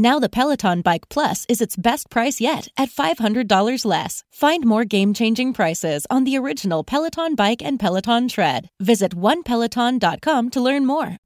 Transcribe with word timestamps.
Now 0.00 0.18
the 0.18 0.30
Peloton 0.30 0.80
Bike 0.80 1.10
Plus 1.10 1.44
is 1.46 1.60
its 1.60 1.76
best 1.76 2.08
price 2.08 2.40
yet 2.40 2.68
at 2.78 2.88
$500 2.88 3.84
less. 3.84 4.24
Find 4.32 4.64
more 4.64 4.86
game-changing 4.86 5.52
prices 5.52 6.06
on 6.08 6.24
the 6.24 6.38
original 6.38 6.82
Peloton 6.82 7.34
Bike 7.34 7.60
and 7.62 7.78
Peloton 7.78 8.26
Tread. 8.26 8.70
Visit 8.80 9.14
onepeloton.com 9.14 10.48
to 10.50 10.58
learn 10.62 10.86
more. 10.86 11.18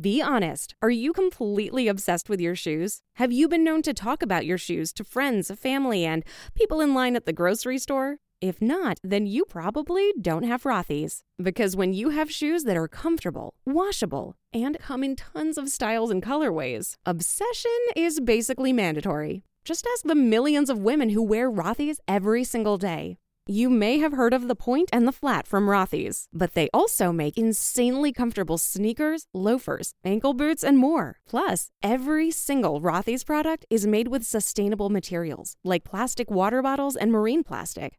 Be 0.00 0.22
honest. 0.22 0.76
Are 0.80 0.90
you 0.90 1.12
completely 1.12 1.88
obsessed 1.88 2.28
with 2.28 2.40
your 2.40 2.54
shoes? 2.54 3.00
Have 3.16 3.32
you 3.32 3.48
been 3.48 3.64
known 3.64 3.82
to 3.82 3.92
talk 3.92 4.22
about 4.22 4.46
your 4.46 4.58
shoes 4.58 4.92
to 4.92 5.02
friends, 5.02 5.50
family, 5.58 6.04
and 6.04 6.24
people 6.54 6.80
in 6.80 6.94
line 6.94 7.16
at 7.16 7.26
the 7.26 7.32
grocery 7.32 7.78
store? 7.78 8.18
If 8.40 8.60
not, 8.60 8.98
then 9.02 9.26
you 9.26 9.44
probably 9.44 10.12
don't 10.20 10.42
have 10.42 10.64
Rothy's. 10.64 11.22
Because 11.42 11.76
when 11.76 11.92
you 11.92 12.10
have 12.10 12.30
shoes 12.30 12.64
that 12.64 12.76
are 12.76 12.88
comfortable, 12.88 13.54
washable, 13.64 14.36
and 14.52 14.78
come 14.78 15.02
in 15.02 15.16
tons 15.16 15.58
of 15.58 15.68
styles 15.68 16.10
and 16.10 16.22
colorways, 16.22 16.94
obsession 17.06 17.70
is 17.96 18.20
basically 18.20 18.72
mandatory. 18.72 19.44
Just 19.64 19.86
ask 19.92 20.04
the 20.04 20.14
millions 20.14 20.68
of 20.68 20.78
women 20.78 21.10
who 21.10 21.22
wear 21.22 21.50
Rothy's 21.50 22.00
every 22.06 22.44
single 22.44 22.76
day. 22.76 23.16
You 23.46 23.68
may 23.68 23.98
have 23.98 24.12
heard 24.12 24.32
of 24.32 24.48
the 24.48 24.56
point 24.56 24.88
and 24.90 25.06
the 25.06 25.12
flat 25.12 25.46
from 25.46 25.66
Rothy's, 25.66 26.28
but 26.32 26.54
they 26.54 26.70
also 26.72 27.12
make 27.12 27.36
insanely 27.36 28.10
comfortable 28.10 28.56
sneakers, 28.56 29.26
loafers, 29.34 29.92
ankle 30.02 30.32
boots, 30.32 30.64
and 30.64 30.78
more. 30.78 31.18
Plus, 31.28 31.68
every 31.82 32.30
single 32.30 32.80
Rothy's 32.80 33.22
product 33.22 33.66
is 33.68 33.86
made 33.86 34.08
with 34.08 34.24
sustainable 34.24 34.88
materials 34.88 35.56
like 35.62 35.84
plastic 35.84 36.30
water 36.30 36.62
bottles 36.62 36.96
and 36.96 37.12
marine 37.12 37.44
plastic. 37.44 37.98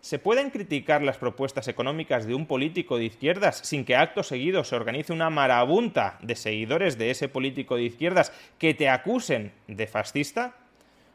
¿Se 0.00 0.18
pueden 0.18 0.48
criticar 0.48 1.02
las 1.02 1.18
propuestas 1.18 1.68
económicas 1.68 2.26
de 2.26 2.34
un 2.34 2.46
político 2.46 2.96
de 2.96 3.04
izquierdas 3.04 3.58
sin 3.58 3.84
que 3.84 3.96
acto 3.96 4.22
seguido 4.22 4.64
se 4.64 4.74
organice 4.74 5.12
una 5.12 5.28
marabunta 5.28 6.18
de 6.22 6.36
seguidores 6.36 6.96
de 6.96 7.10
ese 7.10 7.28
político 7.28 7.76
de 7.76 7.82
izquierdas 7.82 8.32
que 8.58 8.72
te 8.72 8.88
acusen 8.88 9.52
de 9.68 9.86
fascista? 9.86 10.56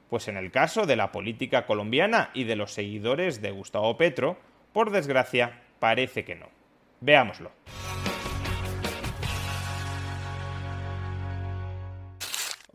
Pues 0.09 0.28
en 0.28 0.38
el 0.38 0.51
caso 0.51 0.85
de 0.85 0.95
la 0.95 1.12
política 1.12 1.66
colombiana 1.66 2.29
y 2.35 2.44
de 2.44 2.56
los 2.56 2.74
seguidores 2.74 3.41
de 3.41 3.50
Gustavo 3.50 3.97
Petro, 3.97 4.38
por 4.72 4.91
desgracia, 4.91 5.63
parece 5.79 6.24
que 6.24 6.35
no. 6.35 6.50
Veámoslo. 7.01 7.51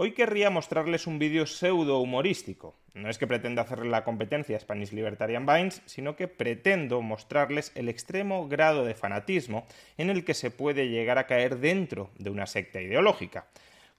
Hoy 0.03 0.13
querría 0.13 0.49
mostrarles 0.49 1.07
un 1.07 1.19
vídeo 1.19 1.45
pseudo 1.45 1.99
humorístico. 1.99 2.75
No 2.95 3.11
es 3.11 3.19
que 3.19 3.27
pretenda 3.27 3.61
hacerle 3.61 3.91
la 3.91 4.03
competencia 4.03 4.57
a 4.57 4.61
Spanish 4.61 4.93
Libertarian 4.93 5.45
Vines, 5.45 5.83
sino 5.85 6.17
que 6.17 6.27
pretendo 6.27 7.03
mostrarles 7.03 7.71
el 7.75 7.91
extremo 7.91 8.49
grado 8.49 8.87
de 8.87 8.95
fanatismo 8.95 9.67
en 9.99 10.09
el 10.09 10.25
que 10.25 10.33
se 10.33 10.51
puede 10.51 10.89
llegar 10.89 11.19
a 11.19 11.27
caer 11.27 11.59
dentro 11.59 12.09
de 12.17 12.31
una 12.31 12.47
secta 12.47 12.81
ideológica. 12.81 13.49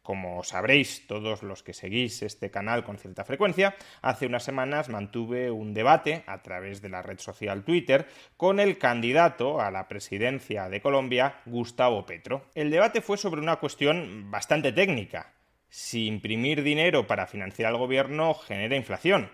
Como 0.01 0.44
sabréis 0.44 1.06
todos 1.06 1.44
los 1.44 1.62
que 1.62 1.75
seguís 1.75 2.23
este 2.23 2.50
canal 2.50 2.83
con 2.83 2.97
cierta 2.97 3.23
frecuencia, 3.23 3.75
hace 4.01 4.25
unas 4.25 4.44
semanas 4.44 4.89
mantuve 4.89 5.51
un 5.51 5.75
debate 5.75 6.23
a 6.25 6.41
través 6.41 6.81
de 6.81 6.89
la 6.89 7.03
red 7.03 7.19
social 7.19 7.63
Twitter 7.63 8.07
con 8.38 8.59
el 8.59 8.79
candidato 8.79 9.62
a 9.62 9.69
la 9.69 9.88
presidencia 9.88 10.68
de 10.68 10.81
Colombia, 10.81 11.41
Gustavo 11.45 12.07
Petro. 12.07 12.47
El 12.56 12.72
debate 12.72 13.01
fue 13.01 13.19
sobre 13.19 13.39
una 13.39 13.57
cuestión 13.57 14.31
bastante 14.31 14.72
técnica, 14.72 15.33
si 15.71 16.05
imprimir 16.05 16.63
dinero 16.63 17.07
para 17.07 17.27
financiar 17.27 17.69
al 17.69 17.77
gobierno 17.77 18.33
genera 18.35 18.75
inflación. 18.75 19.31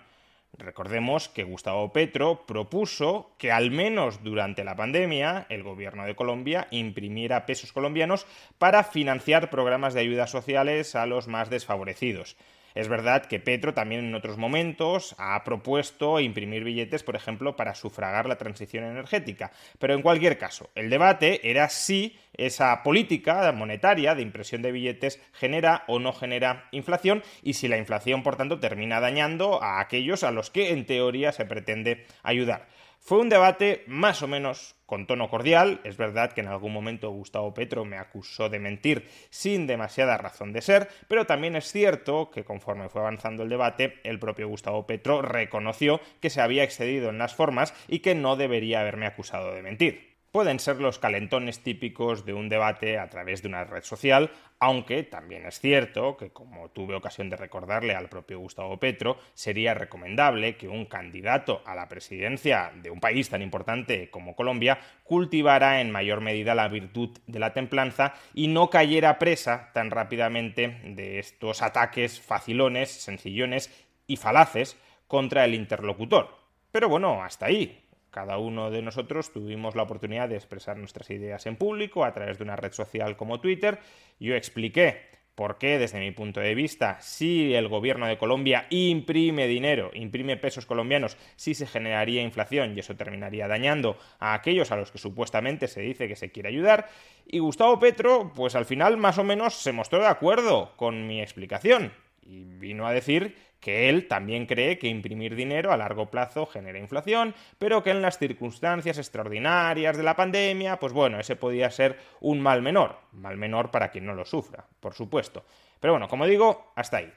Recordemos 0.53 1.29
que 1.29 1.43
Gustavo 1.43 1.91
Petro 1.91 2.45
propuso 2.45 3.31
que 3.37 3.51
al 3.51 3.71
menos 3.71 4.23
durante 4.23 4.63
la 4.63 4.75
pandemia 4.75 5.45
el 5.49 5.63
gobierno 5.63 6.05
de 6.05 6.15
Colombia 6.15 6.67
imprimiera 6.71 7.45
pesos 7.45 7.73
colombianos 7.73 8.25
para 8.57 8.83
financiar 8.83 9.49
programas 9.49 9.93
de 9.93 10.01
ayudas 10.01 10.31
sociales 10.31 10.95
a 10.95 11.05
los 11.05 11.27
más 11.27 11.49
desfavorecidos. 11.49 12.37
Es 12.77 12.89
verdad 12.89 13.25
que 13.25 13.39
Petro 13.39 13.73
también 13.73 14.05
en 14.05 14.13
otros 14.13 14.37
momentos 14.37 15.15
ha 15.17 15.43
propuesto 15.43 16.19
imprimir 16.19 16.63
billetes, 16.63 17.01
por 17.01 17.15
ejemplo, 17.15 17.55
para 17.55 17.73
sufragar 17.73 18.27
la 18.27 18.37
transición 18.37 18.83
energética. 18.83 19.51
Pero 19.79 19.95
en 19.95 20.03
cualquier 20.03 20.37
caso, 20.37 20.69
el 20.75 20.91
debate 20.91 21.49
era 21.49 21.69
si 21.69 22.19
esa 22.33 22.83
política 22.83 23.51
monetaria 23.51 24.13
de 24.13 24.21
impresión 24.21 24.61
de 24.61 24.71
billetes 24.71 25.19
genera 25.33 25.85
o 25.87 25.97
no 25.97 26.13
genera 26.13 26.65
inflación 26.69 27.23
y 27.41 27.53
si 27.53 27.67
la 27.67 27.79
inflación, 27.79 28.21
por 28.21 28.35
tanto, 28.35 28.59
termina 28.59 28.99
dañando 28.99 29.63
a 29.63 29.79
aquellos 29.79 30.23
a 30.23 30.29
los 30.29 30.51
que 30.51 30.69
en 30.69 30.85
teoría 30.85 31.31
se 31.31 31.45
pretende 31.45 32.05
ayudar. 32.21 32.67
Fue 32.99 33.19
un 33.19 33.29
debate 33.29 33.83
más 33.87 34.21
o 34.21 34.27
menos 34.27 34.75
con 34.85 35.05
tono 35.05 35.29
cordial. 35.29 35.81
Es 35.83 35.97
verdad 35.97 36.33
que 36.33 36.41
en 36.41 36.47
algún 36.47 36.73
momento 36.73 37.09
Gustavo 37.11 37.53
Petro 37.53 37.85
me 37.85 37.97
acusó 37.97 38.49
de 38.49 38.59
mentir 38.59 39.07
sin 39.29 39.67
demasiada 39.67 40.17
razón 40.17 40.53
de 40.53 40.61
ser, 40.61 40.89
pero 41.07 41.25
también 41.25 41.55
es 41.55 41.71
cierto 41.71 42.31
que 42.31 42.43
conforme 42.43 42.89
fue 42.89 43.01
avanzando 43.01 43.43
el 43.43 43.49
debate, 43.49 43.99
el 44.03 44.19
propio 44.19 44.47
Gustavo 44.47 44.87
Petro 44.87 45.21
reconoció 45.21 46.01
que 46.19 46.29
se 46.29 46.41
había 46.41 46.63
excedido 46.63 47.09
en 47.09 47.17
las 47.17 47.35
formas 47.35 47.73
y 47.87 47.99
que 47.99 48.15
no 48.15 48.35
debería 48.35 48.81
haberme 48.81 49.05
acusado 49.05 49.53
de 49.53 49.61
mentir 49.61 50.16
pueden 50.37 50.59
ser 50.59 50.79
los 50.79 50.99
calentones 50.99 51.63
típicos 51.63 52.23
de 52.23 52.35
un 52.35 52.47
debate 52.47 52.99
a 52.99 53.09
través 53.09 53.41
de 53.41 53.47
una 53.47 53.63
red 53.63 53.81
social, 53.81 54.29
aunque 54.59 55.01
también 55.01 55.47
es 55.47 55.59
cierto 55.59 56.15
que, 56.15 56.29
como 56.29 56.69
tuve 56.69 56.93
ocasión 56.93 57.31
de 57.31 57.37
recordarle 57.37 57.95
al 57.95 58.07
propio 58.07 58.37
Gustavo 58.37 58.77
Petro, 58.77 59.17
sería 59.33 59.73
recomendable 59.73 60.55
que 60.55 60.67
un 60.67 60.85
candidato 60.85 61.63
a 61.65 61.73
la 61.73 61.89
presidencia 61.89 62.71
de 62.75 62.91
un 62.91 62.99
país 62.99 63.31
tan 63.31 63.41
importante 63.41 64.11
como 64.11 64.35
Colombia 64.35 64.77
cultivara 65.03 65.81
en 65.81 65.89
mayor 65.89 66.21
medida 66.21 66.53
la 66.53 66.67
virtud 66.67 67.17
de 67.25 67.39
la 67.39 67.53
templanza 67.53 68.13
y 68.35 68.47
no 68.47 68.69
cayera 68.69 69.17
presa 69.17 69.71
tan 69.73 69.89
rápidamente 69.89 70.81
de 70.83 71.17
estos 71.17 71.63
ataques 71.63 72.21
facilones, 72.21 72.91
sencillones 72.91 73.73
y 74.05 74.17
falaces 74.17 74.77
contra 75.07 75.45
el 75.45 75.55
interlocutor. 75.55 76.29
Pero 76.71 76.89
bueno, 76.89 77.23
hasta 77.23 77.47
ahí. 77.47 77.86
Cada 78.17 78.39
uno 78.39 78.71
de 78.71 78.81
nosotros 78.81 79.31
tuvimos 79.31 79.75
la 79.75 79.83
oportunidad 79.83 80.27
de 80.27 80.37
expresar 80.37 80.75
nuestras 80.75 81.07
ideas 81.11 81.45
en 81.45 81.55
público 81.55 82.03
a 82.03 82.13
través 82.13 82.39
de 82.39 82.45
una 82.45 82.55
red 82.55 82.71
social 82.71 83.15
como 83.15 83.39
Twitter. 83.39 83.77
Yo 84.19 84.33
expliqué 84.33 85.01
porque 85.35 85.77
desde 85.77 85.99
mi 85.99 86.09
punto 86.09 86.39
de 86.39 86.55
vista, 86.55 86.99
si 86.99 87.53
el 87.53 87.67
gobierno 87.67 88.07
de 88.07 88.17
Colombia 88.17 88.65
imprime 88.71 89.45
dinero, 89.45 89.91
imprime 89.93 90.35
pesos 90.35 90.65
colombianos, 90.65 91.15
sí 91.35 91.53
se 91.53 91.67
generaría 91.67 92.23
inflación 92.23 92.75
y 92.75 92.79
eso 92.79 92.95
terminaría 92.95 93.47
dañando 93.47 93.99
a 94.17 94.33
aquellos 94.33 94.71
a 94.71 94.77
los 94.77 94.89
que 94.89 94.97
supuestamente 94.97 95.67
se 95.67 95.81
dice 95.81 96.07
que 96.07 96.15
se 96.15 96.31
quiere 96.31 96.49
ayudar. 96.49 96.89
Y 97.27 97.37
Gustavo 97.37 97.77
Petro, 97.77 98.31
pues 98.35 98.55
al 98.55 98.65
final 98.65 98.97
más 98.97 99.19
o 99.19 99.23
menos 99.23 99.53
se 99.53 99.73
mostró 99.73 99.99
de 99.99 100.07
acuerdo 100.07 100.75
con 100.75 101.05
mi 101.05 101.21
explicación 101.21 101.93
y 102.23 102.45
vino 102.45 102.87
a 102.87 102.93
decir 102.93 103.35
que 103.59 103.89
él 103.89 104.07
también 104.07 104.45
cree 104.45 104.77
que 104.77 104.87
imprimir 104.87 105.35
dinero 105.35 105.71
a 105.71 105.77
largo 105.77 106.09
plazo 106.09 106.45
genera 106.45 106.79
inflación, 106.79 107.33
pero 107.57 107.83
que 107.83 107.91
en 107.91 108.01
las 108.01 108.17
circunstancias 108.17 108.97
extraordinarias 108.97 109.97
de 109.97 110.03
la 110.03 110.15
pandemia, 110.15 110.79
pues 110.79 110.93
bueno, 110.93 111.19
ese 111.19 111.35
podía 111.35 111.69
ser 111.71 111.97
un 112.19 112.39
mal 112.39 112.61
menor, 112.61 112.99
mal 113.11 113.37
menor 113.37 113.71
para 113.71 113.89
quien 113.89 114.05
no 114.05 114.13
lo 114.13 114.25
sufra, 114.25 114.65
por 114.79 114.93
supuesto. 114.93 115.43
Pero 115.79 115.93
bueno, 115.93 116.07
como 116.07 116.25
digo, 116.25 116.71
hasta 116.75 116.97
ahí. 116.97 117.11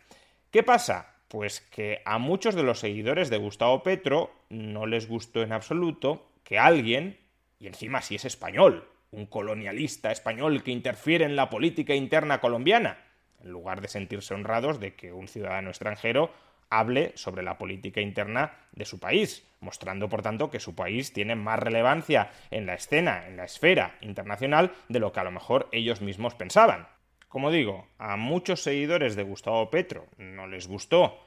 ¿Qué 0.50 0.62
pasa? 0.62 1.14
Pues 1.28 1.60
que 1.60 2.02
a 2.04 2.18
muchos 2.18 2.54
de 2.54 2.62
los 2.62 2.80
seguidores 2.80 3.30
de 3.30 3.38
Gustavo 3.38 3.82
Petro 3.82 4.32
no 4.48 4.86
les 4.86 5.08
gustó 5.08 5.42
en 5.42 5.52
absoluto 5.52 6.26
que 6.42 6.58
alguien, 6.58 7.18
y 7.58 7.68
encima 7.68 8.02
si 8.02 8.16
es 8.16 8.24
español, 8.24 8.88
un 9.12 9.26
colonialista 9.26 10.10
español 10.10 10.62
que 10.62 10.70
interfiere 10.70 11.24
en 11.24 11.36
la 11.36 11.50
política 11.50 11.94
interna 11.94 12.40
colombiana, 12.40 12.98
en 13.42 13.50
lugar 13.50 13.80
de 13.80 13.88
sentirse 13.88 14.34
honrados 14.34 14.80
de 14.80 14.94
que 14.94 15.12
un 15.12 15.28
ciudadano 15.28 15.70
extranjero 15.70 16.30
hable 16.70 17.12
sobre 17.16 17.42
la 17.42 17.58
política 17.58 18.00
interna 18.00 18.52
de 18.72 18.84
su 18.84 19.00
país, 19.00 19.44
mostrando 19.60 20.08
por 20.08 20.22
tanto 20.22 20.50
que 20.50 20.60
su 20.60 20.74
país 20.74 21.12
tiene 21.12 21.34
más 21.34 21.58
relevancia 21.58 22.30
en 22.50 22.66
la 22.66 22.74
escena, 22.74 23.26
en 23.26 23.36
la 23.36 23.44
esfera 23.44 23.96
internacional, 24.00 24.72
de 24.88 25.00
lo 25.00 25.12
que 25.12 25.20
a 25.20 25.24
lo 25.24 25.32
mejor 25.32 25.68
ellos 25.72 26.00
mismos 26.00 26.34
pensaban. 26.34 26.86
Como 27.28 27.50
digo, 27.50 27.86
a 27.98 28.16
muchos 28.16 28.62
seguidores 28.62 29.16
de 29.16 29.24
Gustavo 29.24 29.70
Petro 29.70 30.06
no 30.16 30.46
les 30.46 30.66
gustó 30.66 31.18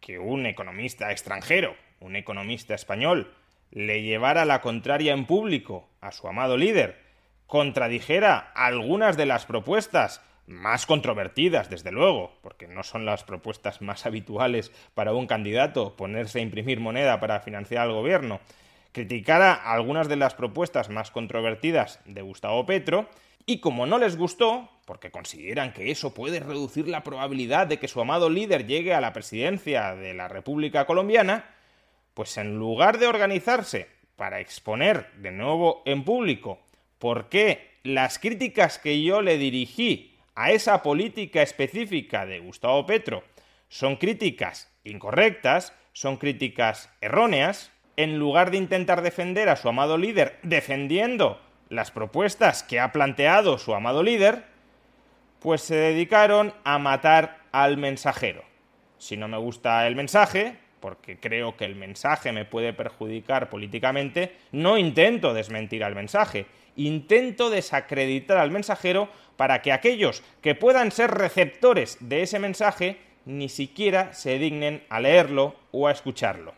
que 0.00 0.18
un 0.18 0.46
economista 0.46 1.12
extranjero, 1.12 1.76
un 2.00 2.16
economista 2.16 2.74
español, 2.74 3.32
le 3.70 4.02
llevara 4.02 4.44
la 4.44 4.60
contraria 4.60 5.12
en 5.12 5.24
público 5.24 5.88
a 6.00 6.12
su 6.12 6.28
amado 6.28 6.56
líder, 6.56 7.00
contradijera 7.46 8.38
algunas 8.38 9.16
de 9.16 9.26
las 9.26 9.46
propuestas 9.46 10.20
más 10.46 10.86
controvertidas, 10.86 11.70
desde 11.70 11.92
luego, 11.92 12.32
porque 12.42 12.68
no 12.68 12.82
son 12.82 13.04
las 13.04 13.24
propuestas 13.24 13.80
más 13.80 14.06
habituales 14.06 14.72
para 14.94 15.12
un 15.14 15.26
candidato 15.26 15.96
ponerse 15.96 16.38
a 16.38 16.42
imprimir 16.42 16.80
moneda 16.80 17.20
para 17.20 17.40
financiar 17.40 17.82
al 17.82 17.92
gobierno, 17.92 18.40
criticara 18.92 19.54
algunas 19.54 20.08
de 20.08 20.16
las 20.16 20.34
propuestas 20.34 20.90
más 20.90 21.10
controvertidas 21.10 22.00
de 22.04 22.22
Gustavo 22.22 22.66
Petro 22.66 23.08
y 23.46 23.58
como 23.58 23.86
no 23.86 23.98
les 23.98 24.16
gustó, 24.16 24.68
porque 24.84 25.10
consideran 25.10 25.72
que 25.72 25.90
eso 25.90 26.14
puede 26.14 26.40
reducir 26.40 26.88
la 26.88 27.02
probabilidad 27.02 27.66
de 27.66 27.78
que 27.78 27.88
su 27.88 28.00
amado 28.00 28.30
líder 28.30 28.66
llegue 28.66 28.94
a 28.94 29.00
la 29.00 29.12
presidencia 29.12 29.94
de 29.94 30.14
la 30.14 30.28
República 30.28 30.86
Colombiana, 30.86 31.46
pues 32.14 32.36
en 32.36 32.58
lugar 32.58 32.98
de 32.98 33.06
organizarse 33.06 33.88
para 34.16 34.40
exponer 34.40 35.10
de 35.16 35.32
nuevo 35.32 35.82
en 35.86 36.04
público 36.04 36.60
por 36.98 37.28
qué 37.28 37.72
las 37.82 38.18
críticas 38.18 38.78
que 38.78 39.02
yo 39.02 39.22
le 39.22 39.38
dirigí 39.38 40.11
a 40.34 40.50
esa 40.50 40.82
política 40.82 41.42
específica 41.42 42.26
de 42.26 42.40
Gustavo 42.40 42.86
Petro. 42.86 43.24
Son 43.68 43.96
críticas 43.96 44.72
incorrectas, 44.84 45.74
son 45.92 46.16
críticas 46.16 46.90
erróneas, 47.00 47.70
en 47.96 48.18
lugar 48.18 48.50
de 48.50 48.56
intentar 48.56 49.02
defender 49.02 49.48
a 49.48 49.56
su 49.56 49.68
amado 49.68 49.98
líder 49.98 50.38
defendiendo 50.42 51.40
las 51.68 51.90
propuestas 51.90 52.62
que 52.62 52.80
ha 52.80 52.92
planteado 52.92 53.58
su 53.58 53.74
amado 53.74 54.02
líder, 54.02 54.44
pues 55.40 55.62
se 55.62 55.74
dedicaron 55.74 56.54
a 56.64 56.78
matar 56.78 57.40
al 57.52 57.76
mensajero. 57.76 58.44
Si 58.98 59.16
no 59.16 59.28
me 59.28 59.36
gusta 59.36 59.86
el 59.86 59.96
mensaje, 59.96 60.56
porque 60.80 61.18
creo 61.18 61.56
que 61.56 61.64
el 61.64 61.76
mensaje 61.76 62.32
me 62.32 62.44
puede 62.44 62.72
perjudicar 62.72 63.48
políticamente, 63.48 64.36
no 64.52 64.78
intento 64.78 65.32
desmentir 65.34 65.84
al 65.84 65.94
mensaje, 65.94 66.46
intento 66.76 67.50
desacreditar 67.50 68.38
al 68.38 68.50
mensajero 68.50 69.08
para 69.36 69.62
que 69.62 69.72
aquellos 69.72 70.22
que 70.40 70.54
puedan 70.54 70.92
ser 70.92 71.10
receptores 71.10 71.98
de 72.00 72.22
ese 72.22 72.38
mensaje 72.38 72.98
ni 73.24 73.48
siquiera 73.48 74.12
se 74.14 74.38
dignen 74.38 74.82
a 74.88 75.00
leerlo 75.00 75.54
o 75.70 75.88
a 75.88 75.92
escucharlo. 75.92 76.54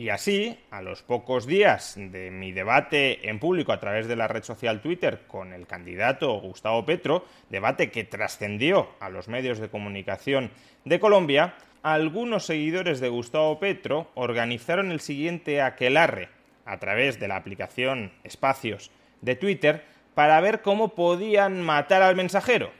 Y 0.00 0.10
así, 0.10 0.56
a 0.70 0.80
los 0.80 1.02
pocos 1.02 1.44
días 1.44 1.94
de 1.96 2.30
mi 2.30 2.52
debate 2.52 3.28
en 3.28 3.40
público 3.40 3.72
a 3.72 3.80
través 3.80 4.06
de 4.06 4.14
la 4.14 4.28
red 4.28 4.44
social 4.44 4.80
Twitter 4.80 5.22
con 5.26 5.52
el 5.52 5.66
candidato 5.66 6.40
Gustavo 6.40 6.86
Petro, 6.86 7.24
debate 7.50 7.90
que 7.90 8.04
trascendió 8.04 8.90
a 9.00 9.10
los 9.10 9.26
medios 9.26 9.58
de 9.58 9.68
comunicación 9.68 10.52
de 10.84 11.00
Colombia, 11.00 11.54
algunos 11.82 12.46
seguidores 12.46 13.00
de 13.00 13.08
Gustavo 13.08 13.58
Petro 13.58 14.08
organizaron 14.14 14.92
el 14.92 15.00
siguiente 15.00 15.62
aquelarre 15.62 16.28
a 16.64 16.78
través 16.78 17.18
de 17.18 17.26
la 17.26 17.36
aplicación 17.36 18.12
Espacios 18.22 18.92
de 19.20 19.36
Twitter 19.36 19.84
para 20.14 20.40
ver 20.40 20.62
cómo 20.62 20.94
podían 20.94 21.62
matar 21.62 22.02
al 22.02 22.16
mensajero. 22.16 22.70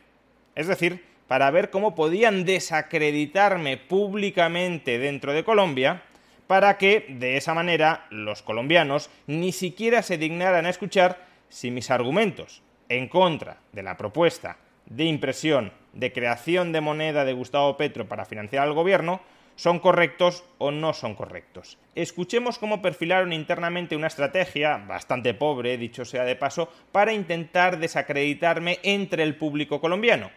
Es 0.55 0.67
decir, 0.67 1.05
para 1.29 1.50
ver 1.50 1.70
cómo 1.70 1.94
podían 1.94 2.44
desacreditarme 2.44 3.76
públicamente 3.76 4.99
dentro 4.99 5.32
de 5.32 5.44
Colombia, 5.44 6.02
para 6.46 6.79
que 6.79 7.06
de 7.08 7.37
esa 7.37 7.55
manera 7.55 8.06
los 8.11 8.43
colombianos 8.43 9.11
ni 9.26 9.52
siquiera 9.52 10.02
se 10.02 10.19
dignaran 10.19 10.67
a 10.67 10.70
escuchar 10.70 11.25
si 11.50 11.70
mis 11.70 11.90
argumentos 11.90 12.62
en 12.88 13.08
contra 13.08 13.58
de 13.73 13.82
la 13.82 13.96
propuesta 13.96 14.56
de 14.87 15.05
impresión 15.05 15.73
de 15.93 16.12
creación 16.12 16.73
de 16.73 16.81
moneda 16.81 17.25
de 17.25 17.35
Gustavo 17.35 17.76
Petro 17.76 18.08
para 18.08 18.25
financiar 18.25 18.64
al 18.64 18.73
gobierno 18.73 19.20
son 19.59 19.81
correctos 19.81 20.45
o 20.59 20.71
no 20.71 20.95
son 20.95 21.17
correctos. 21.17 21.79
Escuchemos 21.97 22.61
cómo 22.61 22.81
perfilaron 22.81 23.33
internamente 23.33 23.97
una 23.97 24.07
estrategia, 24.07 24.77
bastante 24.77 25.35
pobre, 25.35 25.77
dicho 25.77 26.05
sea 26.05 26.23
de 26.23 26.37
paso, 26.37 26.69
para 26.93 27.13
intentar 27.13 27.81
desacreditarme 27.81 28.79
entre 28.85 29.25
el 29.25 29.35
público 29.35 29.81
colombiano. 29.81 30.31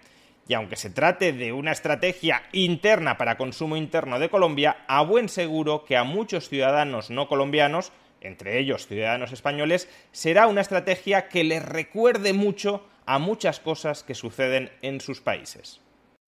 Y 0.47 0.55
aunque 0.55 0.75
se 0.75 0.89
trate 0.89 1.33
de 1.33 1.53
una 1.53 1.71
estrategia 1.71 2.41
interna 2.51 3.19
para 3.19 3.37
consumo 3.37 3.77
interno 3.77 4.17
de 4.17 4.29
Colombia, 4.29 4.77
a 4.87 5.03
buen 5.03 5.29
seguro 5.29 5.85
que 5.85 5.95
a 5.95 6.03
muchos 6.03 6.49
ciudadanos 6.49 7.11
no 7.11 7.27
colombianos, 7.27 7.91
entre 8.21 8.57
ellos 8.57 8.87
ciudadanos 8.87 9.31
españoles, 9.31 9.87
será 10.11 10.47
una 10.47 10.61
estrategia 10.61 11.27
que 11.29 11.43
les 11.43 11.63
recuerde 11.63 12.33
mucho 12.33 12.87
a 13.05 13.19
muchas 13.19 13.59
cosas 13.59 14.01
que 14.01 14.15
suceden 14.15 14.71
en 14.81 14.99
sus 14.99 15.21
países. 15.21 15.79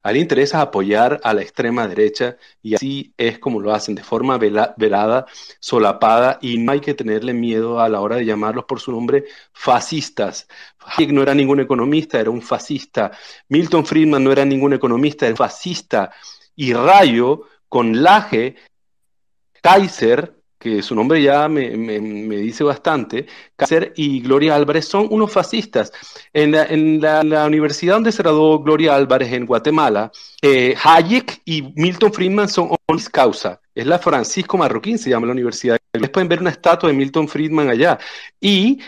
A 0.03 0.11
él 0.11 0.17
interesa 0.17 0.59
apoyar 0.59 1.21
a 1.23 1.33
la 1.33 1.41
extrema 1.41 1.88
derecha 1.88 2.35
y 2.61 2.75
así 2.75 3.13
es 3.17 3.39
como 3.39 3.61
lo 3.61 3.73
hacen, 3.73 3.95
de 3.95 4.03
forma 4.03 4.38
velada, 4.38 5.25
solapada 5.61 6.39
y 6.42 6.57
no 6.57 6.73
hay 6.73 6.81
que 6.81 6.94
tenerle 6.94 7.33
miedo 7.33 7.80
a 7.80 7.87
la 7.87 8.01
hora 8.01 8.18
de 8.18 8.25
llamarlos 8.25 8.66
por 8.66 8.81
su 8.81 8.92
nombre 8.92 9.23
fascistas. 9.54 10.47
Hayek 10.80 11.11
no 11.11 11.21
era 11.23 11.33
ningún 11.33 11.61
economista, 11.61 12.19
era 12.19 12.30
un 12.30 12.42
fascista. 12.42 13.11
Milton 13.47 13.85
Friedman 13.85 14.23
no 14.23 14.31
era 14.33 14.44
ningún 14.44 14.73
economista, 14.73 15.25
era 15.25 15.33
un 15.33 15.37
fascista. 15.37 16.11
Y 16.56 16.73
Rayo, 16.73 17.44
con 17.69 18.04
Laje, 18.04 18.57
Kaiser, 19.61 20.43
que 20.63 20.81
su 20.81 20.95
nombre 20.95 21.21
ya 21.21 21.49
me, 21.49 21.69
dice 22.37 22.63
bastante, 22.63 23.27
Cáceres 23.57 23.91
y 23.97 24.21
Gloria 24.21 24.55
Álvarez 24.55 24.85
son 24.85 25.07
unos 25.11 25.29
fascistas. 25.29 25.91
En 26.31 27.01
la, 27.01 27.45
universidad 27.45 27.95
donde 27.95 28.13
se 28.13 28.23
graduó 28.23 28.59
Gloria 28.63 28.95
Álvarez 28.95 29.33
en 29.33 29.45
Guatemala, 29.45 30.09
eh, 30.41 30.73
Hayek 30.81 31.41
y 31.43 31.73
Milton 31.75 32.13
Friedman 32.13 32.47
son 32.47 32.69
honoris 32.87 33.09
causa. 33.09 33.59
Es 33.75 33.85
la 33.85 33.99
Francisco 33.99 34.57
Marroquín, 34.57 34.97
se 34.97 35.09
llama 35.09 35.27
la 35.27 35.33
universidad. 35.33 35.77
Ustedes 35.93 36.09
pueden 36.09 36.29
ver 36.29 36.39
una 36.39 36.51
estatua 36.51 36.89
de 36.89 36.95
Milton 36.95 37.27
Friedman 37.27 37.69
allá. 37.69 37.99
Y 38.39 38.79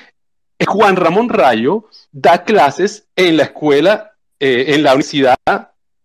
Juan 0.65 0.95
Ramón 0.95 1.27
Rayo 1.27 1.89
da 2.09 2.45
clases 2.45 3.09
en 3.17 3.35
la 3.35 3.43
escuela, 3.43 4.13
eh, 4.39 4.65
en 4.69 4.83
la 4.83 4.91
universidad, 4.93 5.35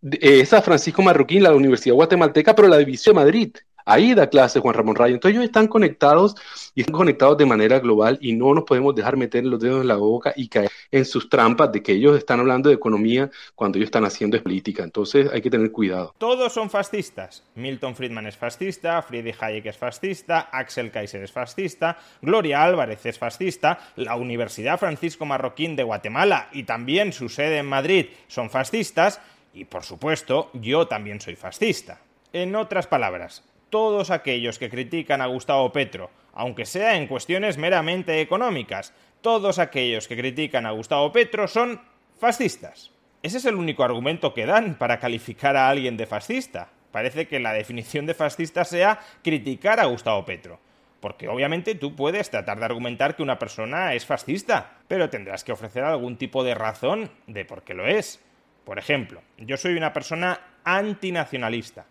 esa 0.02 0.62
Francisco 0.62 1.02
Marroquín, 1.02 1.44
la 1.44 1.54
Universidad 1.54 1.94
Guatemalteca, 1.94 2.56
pero 2.56 2.66
la 2.66 2.78
División 2.78 3.14
de 3.14 3.20
Madrid. 3.20 3.56
Ahí 3.84 4.14
da 4.14 4.28
clase 4.28 4.60
Juan 4.60 4.74
Ramón 4.74 4.96
Rayo. 4.96 5.14
Entonces 5.14 5.36
ellos 5.36 5.46
están 5.46 5.68
conectados 5.68 6.36
y 6.74 6.80
están 6.80 6.94
conectados 6.94 7.38
de 7.38 7.46
manera 7.46 7.78
global 7.78 8.18
y 8.20 8.32
no 8.32 8.54
nos 8.54 8.64
podemos 8.64 8.94
dejar 8.94 9.16
meter 9.16 9.44
los 9.44 9.60
dedos 9.60 9.82
en 9.82 9.88
la 9.88 9.96
boca 9.96 10.32
y 10.36 10.48
caer 10.48 10.70
en 10.90 11.04
sus 11.04 11.28
trampas 11.28 11.72
de 11.72 11.82
que 11.82 11.92
ellos 11.92 12.16
están 12.16 12.40
hablando 12.40 12.68
de 12.68 12.74
economía 12.74 13.30
cuando 13.54 13.78
ellos 13.78 13.88
están 13.88 14.04
haciendo 14.04 14.40
política. 14.42 14.82
Entonces 14.82 15.30
hay 15.32 15.40
que 15.40 15.50
tener 15.50 15.70
cuidado. 15.72 16.14
Todos 16.18 16.52
son 16.52 16.70
fascistas. 16.70 17.42
Milton 17.54 17.94
Friedman 17.94 18.26
es 18.26 18.36
fascista, 18.36 19.02
Friedrich 19.02 19.36
Hayek 19.40 19.66
es 19.66 19.76
fascista, 19.76 20.48
Axel 20.52 20.90
Kaiser 20.90 21.22
es 21.22 21.32
fascista, 21.32 21.98
Gloria 22.22 22.62
Álvarez 22.62 23.04
es 23.06 23.18
fascista, 23.18 23.78
la 23.96 24.16
Universidad 24.16 24.78
Francisco 24.78 25.26
Marroquín 25.26 25.76
de 25.76 25.82
Guatemala 25.82 26.48
y 26.52 26.64
también 26.64 27.12
su 27.12 27.28
sede 27.28 27.58
en 27.58 27.66
Madrid 27.66 28.06
son 28.28 28.50
fascistas 28.50 29.20
y 29.52 29.64
por 29.64 29.84
supuesto 29.84 30.50
yo 30.54 30.86
también 30.86 31.20
soy 31.20 31.36
fascista. 31.36 32.00
En 32.32 32.54
otras 32.54 32.86
palabras, 32.86 33.42
todos 33.70 34.10
aquellos 34.10 34.58
que 34.58 34.68
critican 34.68 35.20
a 35.20 35.26
Gustavo 35.26 35.72
Petro, 35.72 36.10
aunque 36.32 36.66
sea 36.66 36.96
en 36.96 37.06
cuestiones 37.06 37.56
meramente 37.56 38.20
económicas, 38.20 38.92
todos 39.20 39.58
aquellos 39.58 40.08
que 40.08 40.16
critican 40.16 40.66
a 40.66 40.72
Gustavo 40.72 41.12
Petro 41.12 41.48
son 41.48 41.80
fascistas. 42.18 42.90
ese 43.22 43.38
es 43.38 43.44
el 43.44 43.54
único 43.54 43.84
argumento 43.84 44.34
que 44.34 44.46
dan 44.46 44.76
para 44.76 44.98
calificar 44.98 45.56
a 45.56 45.68
alguien 45.68 45.96
de 45.96 46.06
fascista. 46.06 46.68
Parece 46.90 47.28
que 47.28 47.38
la 47.38 47.52
definición 47.52 48.06
de 48.06 48.14
fascista 48.14 48.64
sea 48.64 48.98
criticar 49.22 49.78
a 49.78 49.84
Gustavo 49.84 50.24
Petro. 50.24 50.58
Porque 51.00 51.28
obviamente 51.28 51.74
tú 51.74 51.94
puedes 51.96 52.30
tratar 52.30 52.58
de 52.58 52.64
argumentar 52.64 53.16
que 53.16 53.22
una 53.22 53.38
persona 53.38 53.94
es 53.94 54.04
fascista, 54.04 54.78
pero 54.86 55.08
tendrás 55.08 55.44
que 55.44 55.52
ofrecer 55.52 55.84
algún 55.84 56.16
tipo 56.16 56.44
de 56.44 56.54
razón 56.54 57.10
de 57.26 57.44
por 57.44 57.62
qué 57.62 57.74
lo 57.74 57.86
es. 57.86 58.20
Por 58.64 58.78
ejemplo, 58.78 59.22
yo 59.38 59.56
soy 59.56 59.74
una 59.74 59.92
persona 59.92 60.40
antinacionalista. 60.64 61.86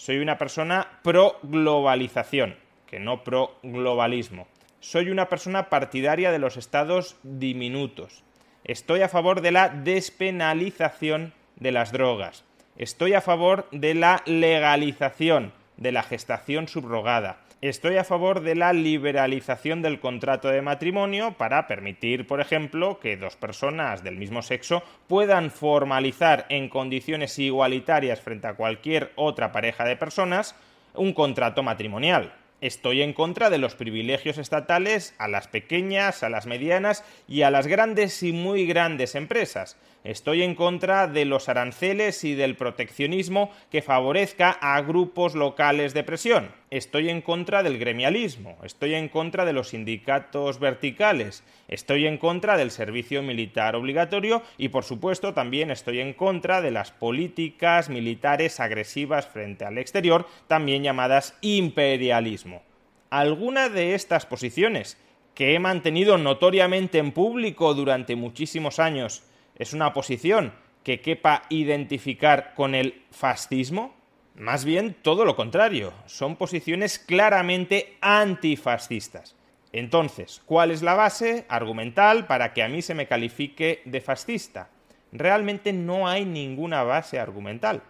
Soy 0.00 0.16
una 0.16 0.38
persona 0.38 0.88
pro 1.02 1.38
globalización, 1.42 2.56
que 2.86 2.98
no 2.98 3.22
pro 3.22 3.58
globalismo. 3.62 4.48
Soy 4.80 5.10
una 5.10 5.28
persona 5.28 5.68
partidaria 5.68 6.32
de 6.32 6.38
los 6.38 6.56
estados 6.56 7.16
diminutos. 7.22 8.24
Estoy 8.64 9.02
a 9.02 9.10
favor 9.10 9.42
de 9.42 9.50
la 9.50 9.68
despenalización 9.68 11.34
de 11.56 11.72
las 11.72 11.92
drogas. 11.92 12.44
Estoy 12.78 13.12
a 13.12 13.20
favor 13.20 13.68
de 13.72 13.92
la 13.92 14.22
legalización 14.24 15.52
de 15.76 15.92
la 15.92 16.02
gestación 16.02 16.66
subrogada. 16.66 17.36
Estoy 17.62 17.98
a 17.98 18.04
favor 18.04 18.40
de 18.40 18.54
la 18.54 18.72
liberalización 18.72 19.82
del 19.82 20.00
contrato 20.00 20.48
de 20.48 20.62
matrimonio 20.62 21.32
para 21.32 21.66
permitir, 21.66 22.26
por 22.26 22.40
ejemplo, 22.40 22.98
que 23.00 23.18
dos 23.18 23.36
personas 23.36 24.02
del 24.02 24.16
mismo 24.16 24.40
sexo 24.40 24.82
puedan 25.08 25.50
formalizar 25.50 26.46
en 26.48 26.70
condiciones 26.70 27.38
igualitarias 27.38 28.22
frente 28.22 28.46
a 28.46 28.54
cualquier 28.54 29.12
otra 29.14 29.52
pareja 29.52 29.84
de 29.84 29.96
personas 29.96 30.54
un 30.94 31.12
contrato 31.12 31.62
matrimonial. 31.62 32.32
Estoy 32.62 33.02
en 33.02 33.12
contra 33.12 33.50
de 33.50 33.58
los 33.58 33.74
privilegios 33.74 34.38
estatales 34.38 35.14
a 35.18 35.28
las 35.28 35.46
pequeñas, 35.46 36.22
a 36.22 36.30
las 36.30 36.46
medianas 36.46 37.04
y 37.28 37.42
a 37.42 37.50
las 37.50 37.66
grandes 37.66 38.22
y 38.22 38.32
muy 38.32 38.66
grandes 38.66 39.14
empresas. 39.14 39.76
Estoy 40.02 40.42
en 40.42 40.54
contra 40.54 41.06
de 41.08 41.26
los 41.26 41.50
aranceles 41.50 42.24
y 42.24 42.34
del 42.34 42.56
proteccionismo 42.56 43.50
que 43.70 43.82
favorezca 43.82 44.50
a 44.50 44.80
grupos 44.80 45.34
locales 45.34 45.92
de 45.92 46.04
presión. 46.04 46.52
Estoy 46.70 47.10
en 47.10 47.20
contra 47.20 47.62
del 47.62 47.78
gremialismo. 47.78 48.56
Estoy 48.64 48.94
en 48.94 49.10
contra 49.10 49.44
de 49.44 49.52
los 49.52 49.68
sindicatos 49.68 50.58
verticales. 50.58 51.44
Estoy 51.68 52.06
en 52.06 52.16
contra 52.16 52.56
del 52.56 52.70
servicio 52.70 53.22
militar 53.22 53.76
obligatorio 53.76 54.42
y, 54.56 54.70
por 54.70 54.84
supuesto, 54.84 55.34
también 55.34 55.70
estoy 55.70 56.00
en 56.00 56.14
contra 56.14 56.62
de 56.62 56.70
las 56.70 56.92
políticas 56.92 57.90
militares 57.90 58.58
agresivas 58.58 59.26
frente 59.26 59.66
al 59.66 59.76
exterior, 59.76 60.26
también 60.46 60.82
llamadas 60.82 61.36
imperialismo. 61.42 62.62
Alguna 63.10 63.68
de 63.68 63.94
estas 63.94 64.24
posiciones 64.24 64.96
que 65.34 65.54
he 65.54 65.58
mantenido 65.58 66.16
notoriamente 66.16 66.98
en 66.98 67.12
público 67.12 67.74
durante 67.74 68.16
muchísimos 68.16 68.78
años 68.78 69.24
es 69.60 69.74
una 69.74 69.92
posición 69.92 70.54
que 70.82 71.02
quepa 71.02 71.42
identificar 71.50 72.54
con 72.54 72.74
el 72.74 73.02
fascismo? 73.10 73.94
Más 74.34 74.64
bien 74.64 74.96
todo 75.02 75.26
lo 75.26 75.36
contrario, 75.36 75.92
son 76.06 76.36
posiciones 76.36 76.98
claramente 76.98 77.98
antifascistas. 78.00 79.36
Entonces, 79.70 80.40
¿cuál 80.46 80.70
es 80.70 80.80
la 80.80 80.94
base 80.94 81.44
argumental 81.50 82.26
para 82.26 82.54
que 82.54 82.62
a 82.62 82.70
mí 82.70 82.80
se 82.80 82.94
me 82.94 83.06
califique 83.06 83.82
de 83.84 84.00
fascista? 84.00 84.70
Realmente 85.12 85.74
no 85.74 86.08
hay 86.08 86.24
ninguna 86.24 86.82
base 86.82 87.20
argumental. 87.20 87.82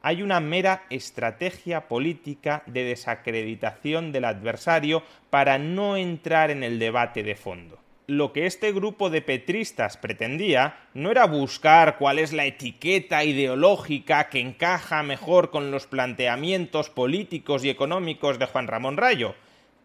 Hay 0.00 0.22
una 0.22 0.40
mera 0.40 0.84
estrategia 0.88 1.88
política 1.88 2.62
de 2.64 2.84
desacreditación 2.84 4.12
del 4.12 4.24
adversario 4.24 5.02
para 5.28 5.58
no 5.58 5.98
entrar 5.98 6.50
en 6.50 6.62
el 6.62 6.78
debate 6.78 7.22
de 7.22 7.34
fondo 7.34 7.78
lo 8.08 8.32
que 8.32 8.46
este 8.46 8.72
grupo 8.72 9.10
de 9.10 9.20
petristas 9.20 9.98
pretendía 9.98 10.78
no 10.94 11.10
era 11.10 11.26
buscar 11.26 11.98
cuál 11.98 12.18
es 12.18 12.32
la 12.32 12.46
etiqueta 12.46 13.22
ideológica 13.22 14.30
que 14.30 14.40
encaja 14.40 15.02
mejor 15.02 15.50
con 15.50 15.70
los 15.70 15.86
planteamientos 15.86 16.88
políticos 16.88 17.64
y 17.64 17.70
económicos 17.70 18.38
de 18.38 18.46
Juan 18.46 18.66
Ramón 18.66 18.96
Rayo. 18.96 19.34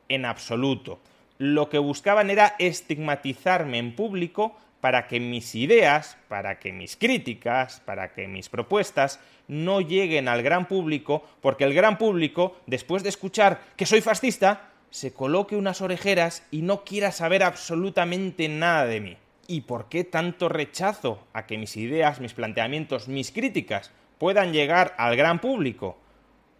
En 0.08 0.24
absoluto. 0.24 1.01
Lo 1.38 1.68
que 1.68 1.80
buscaban 1.80 2.30
era 2.30 2.56
estigmatizarme 2.60 3.77
en 3.77 3.94
público 3.94 4.56
para 4.80 5.08
que 5.08 5.20
mis 5.20 5.53
ideas, 5.53 6.18
para 6.30 6.60
que 6.60 6.72
mis 6.72 6.96
críticas, 6.96 7.82
para 7.82 8.13
que 8.13 8.30
mis 8.30 8.48
propuestas 8.48 9.20
no 9.50 9.82
lleguen 9.82 10.30
al 10.30 10.44
gran 10.44 10.70
público, 10.70 11.27
porque 11.42 11.65
el 11.65 11.74
gran 11.74 11.98
público, 11.98 12.56
después 12.68 13.03
de 13.03 13.10
escuchar 13.10 13.60
que 13.75 13.86
soy 13.86 14.00
fascista, 14.00 14.73
se 14.94 15.12
coloque 15.12 15.56
unas 15.56 15.82
orejeras 15.82 16.46
y 16.52 16.62
no 16.62 16.84
quiera 16.84 17.12
saber 17.12 17.42
absolutamente 17.42 18.48
nada 18.48 18.86
de 18.86 19.02
mí. 19.02 19.18
¿Y 19.48 19.62
por 19.62 19.90
qué 19.90 20.04
tanto 20.04 20.50
rechazo 20.50 21.26
a 21.34 21.48
que 21.48 21.58
mis 21.58 21.76
ideas, 21.78 22.20
mis 22.20 22.36
planteamientos, 22.36 23.08
mis 23.08 23.32
críticas 23.32 23.90
puedan 24.20 24.54
llegar 24.54 24.94
al 25.00 25.16
gran 25.16 25.42
público? 25.42 25.98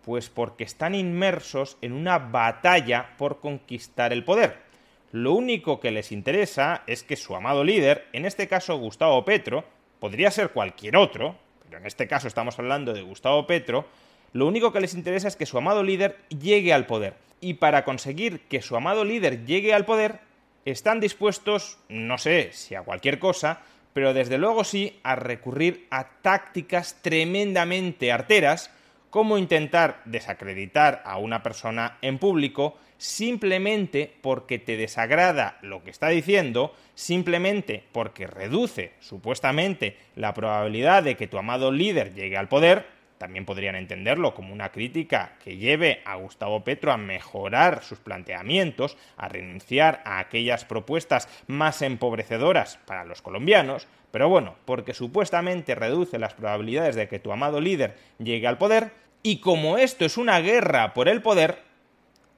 Pues 0.04 0.32
porque 0.32 0.64
están 0.64 0.96
inmersos 0.96 1.78
en 1.82 1.94
una 1.94 2.18
batalla 2.18 3.12
por 3.20 3.40
conquistar 3.40 4.12
el 4.12 4.24
poder. 4.24 4.64
Lo 5.12 5.34
único 5.34 5.80
que 5.80 5.92
les 5.92 6.12
interesa 6.12 6.82
es 6.88 7.04
que 7.04 7.16
su 7.16 7.36
amado 7.36 7.64
líder, 7.64 8.08
en 8.14 8.26
este 8.26 8.48
caso 8.48 8.80
Gustavo 8.80 9.24
Petro, 9.26 9.64
podría 10.00 10.32
ser 10.32 10.50
cualquier 10.50 10.98
otro, 10.98 11.36
pero 11.66 11.78
en 11.78 11.86
este 11.86 12.08
caso 12.08 12.28
estamos 12.28 12.58
hablando 12.58 12.94
de 12.94 13.04
Gustavo 13.04 13.46
Petro, 13.46 13.86
lo 14.32 14.48
único 14.48 14.74
que 14.74 14.82
les 14.82 14.96
interesa 14.96 15.28
es 15.28 15.36
que 15.36 15.46
su 15.46 15.60
amado 15.60 15.84
líder 15.84 16.18
llegue 16.30 16.74
al 16.74 16.88
poder 16.88 17.14
y 17.44 17.56
para 17.56 17.84
conseguir 17.84 18.40
que 18.48 18.62
su 18.62 18.76
amado 18.76 19.04
líder 19.04 19.46
llegue 19.46 19.74
al 19.74 19.86
poder, 19.86 20.20
están 20.66 21.00
dispuestos, 21.00 21.78
no 21.90 22.18
sé 22.18 22.52
si 22.54 22.74
a 22.74 22.84
cualquier 22.84 23.20
cosa, 23.20 23.60
pero 23.92 24.14
desde 24.14 24.38
luego 24.38 24.64
sí 24.64 25.00
a 25.04 25.16
recurrir 25.16 25.88
a 25.92 26.08
tácticas 26.22 27.00
tremendamente 27.02 28.12
arteras, 28.12 28.72
como 29.10 29.38
intentar 29.38 30.02
desacreditar 30.06 31.04
a 31.06 31.18
una 31.18 31.44
persona 31.44 31.98
en 32.02 32.18
público 32.18 32.78
simplemente 32.98 34.12
porque 34.22 34.58
te 34.58 34.78
desagrada 34.78 35.60
lo 35.62 35.84
que 35.84 35.92
está 35.92 36.08
diciendo, 36.08 36.74
simplemente 36.96 37.84
porque 37.92 38.26
reduce 38.26 38.94
supuestamente 39.02 39.98
la 40.16 40.34
probabilidad 40.34 41.04
de 41.04 41.18
que 41.18 41.28
tu 41.28 41.38
amado 41.38 41.72
líder 41.72 42.16
llegue 42.16 42.38
al 42.38 42.48
poder, 42.48 42.88
también 43.24 43.46
podrían 43.46 43.78
entenderlo 43.78 44.34
como 44.34 44.52
una 44.52 44.74
crítica 44.74 45.38
que 45.42 45.56
lleve 45.56 46.02
a 46.04 46.16
Gustavo 46.16 46.66
Petro 46.66 46.92
a 46.92 46.98
mejorar 46.98 47.82
sus 47.82 48.00
planteamientos, 48.00 48.98
a 49.16 49.30
renunciar 49.30 50.02
a 50.04 50.20
aquellas 50.20 50.66
propuestas 50.66 51.30
más 51.48 51.82
empobrecedoras 51.82 52.80
para 52.86 53.06
los 53.06 53.22
colombianos, 53.22 53.88
pero 54.12 54.28
bueno, 54.28 54.56
porque 54.66 54.94
supuestamente 54.94 55.74
reduce 55.74 56.20
las 56.20 56.34
probabilidades 56.34 56.98
de 56.98 57.08
que 57.08 57.20
tu 57.20 57.32
amado 57.32 57.62
líder 57.62 57.96
llegue 58.18 58.46
al 58.46 58.58
poder, 58.58 58.92
y 59.22 59.40
como 59.40 59.78
esto 59.78 60.04
es 60.04 60.18
una 60.18 60.42
guerra 60.42 60.94
por 60.94 61.08
el 61.08 61.22
poder, 61.22 61.60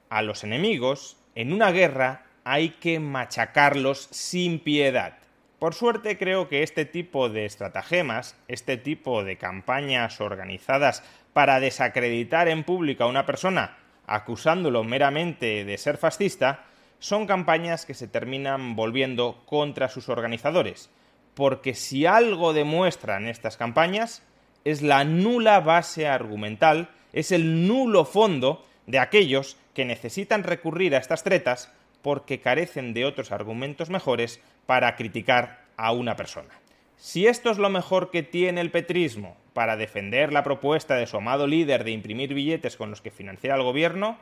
a 0.08 0.22
los 0.22 0.44
enemigos, 0.44 1.16
en 1.34 1.52
una 1.52 1.72
guerra, 1.72 2.26
hay 2.44 2.68
que 2.68 3.00
machacarlos 3.00 4.06
sin 4.12 4.60
piedad. 4.60 5.18
Por 5.58 5.72
suerte 5.74 6.18
creo 6.18 6.48
que 6.48 6.62
este 6.62 6.84
tipo 6.84 7.30
de 7.30 7.46
estratagemas, 7.46 8.36
este 8.46 8.76
tipo 8.76 9.24
de 9.24 9.38
campañas 9.38 10.20
organizadas 10.20 11.02
para 11.32 11.60
desacreditar 11.60 12.48
en 12.48 12.62
público 12.62 13.04
a 13.04 13.08
una 13.08 13.24
persona 13.24 13.78
acusándolo 14.06 14.84
meramente 14.84 15.64
de 15.64 15.78
ser 15.78 15.96
fascista, 15.96 16.64
son 16.98 17.26
campañas 17.26 17.86
que 17.86 17.94
se 17.94 18.06
terminan 18.06 18.76
volviendo 18.76 19.42
contra 19.46 19.88
sus 19.88 20.08
organizadores, 20.08 20.90
porque 21.34 21.74
si 21.74 22.06
algo 22.06 22.52
demuestran 22.52 23.26
estas 23.26 23.56
campañas 23.56 24.22
es 24.64 24.82
la 24.82 25.04
nula 25.04 25.60
base 25.60 26.06
argumental, 26.06 26.90
es 27.12 27.32
el 27.32 27.66
nulo 27.66 28.04
fondo 28.04 28.64
de 28.86 28.98
aquellos 28.98 29.56
que 29.74 29.84
necesitan 29.84 30.42
recurrir 30.42 30.94
a 30.94 30.98
estas 30.98 31.22
tretas 31.22 31.72
porque 32.06 32.38
carecen 32.38 32.94
de 32.94 33.04
otros 33.04 33.32
argumentos 33.32 33.90
mejores 33.90 34.40
para 34.64 34.94
criticar 34.94 35.64
a 35.76 35.90
una 35.90 36.14
persona. 36.14 36.54
Si 36.96 37.26
esto 37.26 37.50
es 37.50 37.58
lo 37.58 37.68
mejor 37.68 38.12
que 38.12 38.22
tiene 38.22 38.60
el 38.60 38.70
petrismo 38.70 39.36
para 39.54 39.76
defender 39.76 40.32
la 40.32 40.44
propuesta 40.44 40.94
de 40.94 41.08
su 41.08 41.16
amado 41.16 41.48
líder 41.48 41.82
de 41.82 41.90
imprimir 41.90 42.32
billetes 42.32 42.76
con 42.76 42.90
los 42.90 43.00
que 43.00 43.10
financiar 43.10 43.54
al 43.54 43.64
gobierno, 43.64 44.18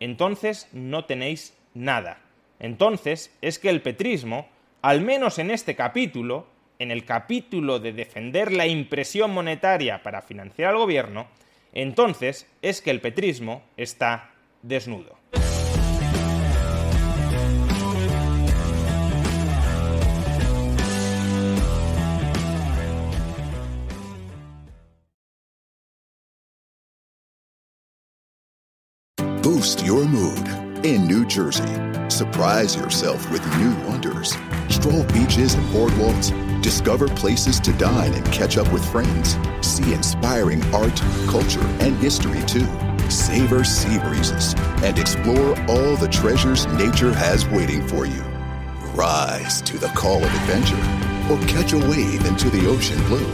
entonces 0.00 0.68
no 0.72 1.04
tenéis 1.04 1.56
nada. 1.72 2.18
Entonces 2.58 3.32
es 3.42 3.60
que 3.60 3.70
el 3.70 3.80
petrismo, 3.80 4.48
al 4.82 5.00
menos 5.00 5.38
en 5.38 5.52
este 5.52 5.76
capítulo, 5.76 6.48
en 6.80 6.90
el 6.90 7.04
capítulo 7.04 7.78
de 7.78 7.92
defender 7.92 8.50
la 8.50 8.66
impresión 8.66 9.30
monetaria 9.30 10.02
para 10.02 10.22
financiar 10.22 10.70
al 10.70 10.78
gobierno, 10.78 11.28
entonces 11.74 12.50
es 12.60 12.82
que 12.82 12.90
el 12.90 13.00
petrismo 13.00 13.62
está 13.76 14.32
desnudo. 14.62 15.20
Mood 30.10 30.84
in 30.84 31.06
New 31.06 31.24
Jersey. 31.24 31.68
Surprise 32.08 32.76
yourself 32.76 33.30
with 33.30 33.44
new 33.58 33.74
wonders. 33.88 34.36
Stroll 34.68 35.04
beaches 35.04 35.54
and 35.54 35.64
boardwalks 35.68 36.30
Discover 36.62 37.08
places 37.08 37.58
to 37.60 37.72
dine 37.72 38.12
and 38.12 38.24
catch 38.26 38.58
up 38.58 38.70
with 38.70 38.84
friends. 38.92 39.38
See 39.66 39.94
inspiring 39.94 40.62
art, 40.74 40.94
culture, 41.26 41.66
and 41.80 41.96
history 41.96 42.42
too. 42.42 42.68
Savor 43.10 43.64
sea 43.64 43.98
breezes 43.98 44.54
and 44.82 44.98
explore 44.98 45.58
all 45.68 45.96
the 45.96 46.08
treasures 46.08 46.66
nature 46.66 47.14
has 47.14 47.48
waiting 47.48 47.86
for 47.86 48.04
you. 48.04 48.22
Rise 48.94 49.62
to 49.62 49.78
the 49.78 49.88
call 49.88 50.18
of 50.22 50.34
adventure 50.34 50.76
or 51.32 51.38
catch 51.48 51.72
a 51.72 51.78
wave 51.78 52.26
into 52.26 52.50
the 52.50 52.68
ocean 52.68 53.02
blue. 53.06 53.24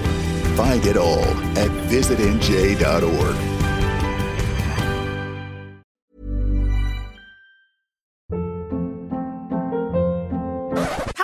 Find 0.55 0.87
it 0.87 0.97
all 0.97 1.25
at 1.59 1.71
visitnj.org. 1.91 3.56